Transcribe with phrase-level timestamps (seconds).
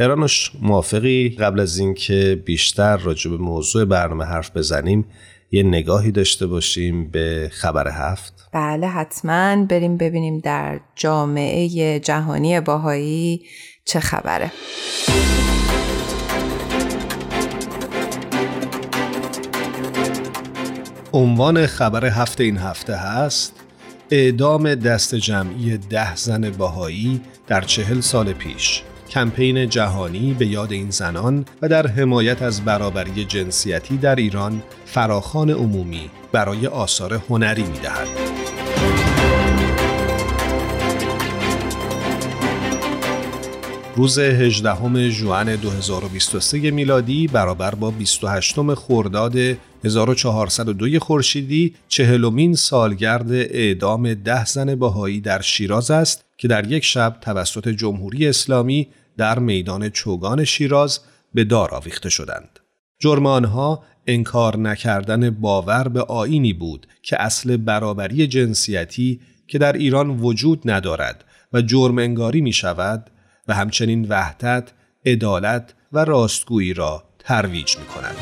[0.00, 5.04] هرانوش موافقی؟ قبل از اینکه بیشتر راجع به موضوع برنامه حرف بزنیم
[5.50, 8.48] یه نگاهی داشته باشیم به خبر هفت.
[8.52, 9.64] بله حتما.
[9.64, 13.42] بریم ببینیم در جامعه جهانی باهایی
[13.84, 14.52] چه خبره.
[21.12, 23.60] عنوان خبر هفته این هفته هست
[24.10, 28.82] اعدام دست جمعی ده زن باهایی در چهل سال پیش.
[29.10, 35.50] کمپین جهانی به یاد این زنان و در حمایت از برابری جنسیتی در ایران فراخان
[35.50, 38.08] عمومی برای آثار هنری می دهد.
[43.96, 49.36] روز 18 ژوئن 2023 میلادی برابر با 28 خرداد
[49.86, 57.16] 1402 خورشیدی چهلمین سالگرد اعدام ده زن باهایی در شیراز است که در یک شب
[57.20, 61.00] توسط جمهوری اسلامی در میدان چوگان شیراز
[61.34, 62.60] به دار آویخته شدند.
[62.98, 70.10] جرم آنها انکار نکردن باور به آینی بود که اصل برابری جنسیتی که در ایران
[70.10, 73.10] وجود ندارد و جرم انگاری می شود
[73.48, 74.72] و همچنین وحدت،
[75.06, 78.16] عدالت و راستگویی را ترویج می کند.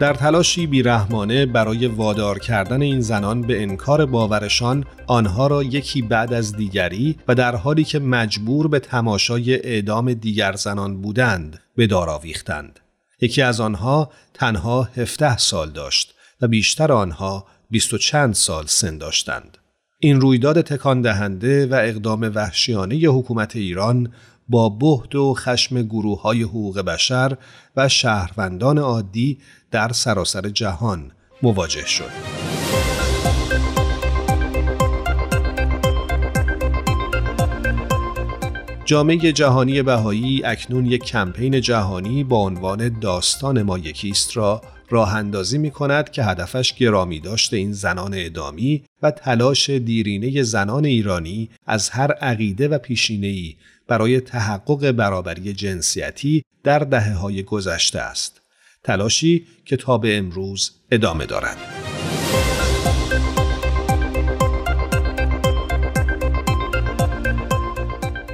[0.00, 6.32] در تلاشی بیرحمانه برای وادار کردن این زنان به انکار باورشان آنها را یکی بعد
[6.32, 12.10] از دیگری و در حالی که مجبور به تماشای اعدام دیگر زنان بودند به دار
[12.10, 12.80] آویختند
[13.20, 18.98] یکی از آنها تنها 17 سال داشت و بیشتر آنها بیست و چند سال سن
[18.98, 19.58] داشتند
[20.04, 24.12] این رویداد تکان دهنده و اقدام وحشیانه حکومت ایران
[24.48, 27.36] با بهد و خشم گروه های حقوق بشر
[27.76, 29.38] و شهروندان عادی
[29.70, 31.10] در سراسر جهان
[31.42, 32.10] مواجه شد.
[38.84, 45.58] جامعه جهانی بهایی اکنون یک کمپین جهانی با عنوان داستان ما یکیست را راه اندازی
[45.58, 51.90] می کند که هدفش گرامی داشته این زنان ادامی و تلاش دیرینه زنان ایرانی از
[51.90, 53.54] هر عقیده و پیشینه‌ای
[53.88, 58.40] برای تحقق برابری جنسیتی در دهه های گذشته است.
[58.84, 61.56] تلاشی که تا به امروز ادامه دارد.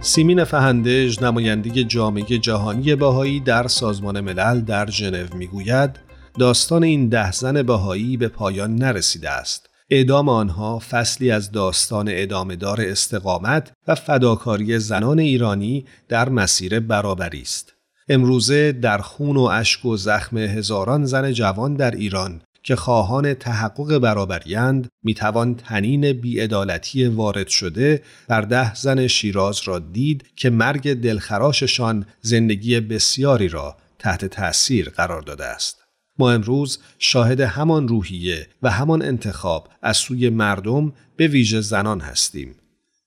[0.00, 6.03] سیمین فهندج نماینده جامعه جهانی بهایی در سازمان ملل در ژنو می‌گوید
[6.38, 12.80] داستان این ده زن بهایی به پایان نرسیده است اعدام آنها فصلی از داستان ادامهدار
[12.80, 17.74] استقامت و فداکاری زنان ایرانی در مسیر برابری است.
[18.08, 23.98] امروزه در خون و اشک و زخم هزاران زن جوان در ایران که خواهان تحقق
[23.98, 32.06] برابریند می‌توان تنین بیعدالتی وارد شده بر ده زن شیراز را دید که مرگ دلخراششان
[32.20, 35.83] زندگی بسیاری را تحت تأثیر قرار داده است.
[36.18, 42.54] ما امروز شاهد همان روحیه و همان انتخاب از سوی مردم به ویژه زنان هستیم.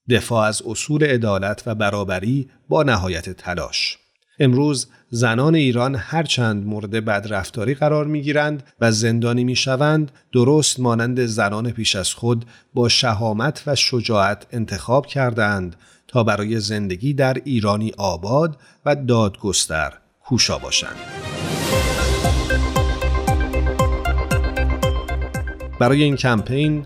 [0.09, 3.97] دفاع از اصول عدالت و برابری با نهایت تلاش.
[4.39, 11.25] امروز زنان ایران هرچند مورد بدرفتاری قرار می گیرند و زندانی می شوند درست مانند
[11.25, 15.75] زنان پیش از خود با شهامت و شجاعت انتخاب کردند
[16.07, 20.97] تا برای زندگی در ایرانی آباد و دادگستر کوشا باشند.
[25.79, 26.85] برای این کمپین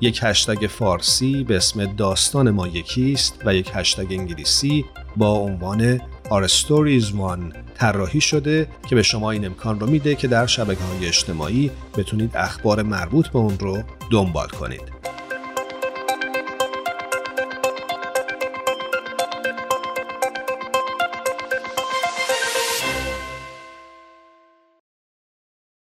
[0.00, 4.84] یک هشتگ فارسی به اسم داستان ما یکیست و یک هشتگ انگلیسی
[5.16, 10.28] با عنوان Our Stories One طراحی شده که به شما این امکان رو میده که
[10.28, 14.99] در شبکه های اجتماعی بتونید اخبار مربوط به اون رو دنبال کنید.